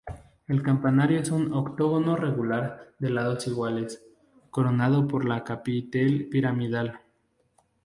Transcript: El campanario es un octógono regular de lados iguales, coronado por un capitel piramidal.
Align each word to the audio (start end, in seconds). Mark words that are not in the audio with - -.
El 0.47 0.63
campanario 0.63 1.19
es 1.19 1.29
un 1.29 1.53
octógono 1.53 2.15
regular 2.15 2.87
de 2.97 3.11
lados 3.11 3.45
iguales, 3.45 4.03
coronado 4.49 5.07
por 5.07 5.27
un 5.29 5.39
capitel 5.41 6.27
piramidal. 6.27 7.01